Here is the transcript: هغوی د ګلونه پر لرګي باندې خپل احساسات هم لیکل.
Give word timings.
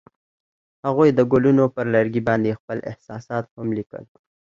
هغوی 0.85 1.09
د 1.13 1.19
ګلونه 1.31 1.63
پر 1.75 1.85
لرګي 1.95 2.21
باندې 2.27 2.57
خپل 2.59 2.77
احساسات 2.91 3.45
هم 3.57 3.67
لیکل. 3.77 4.03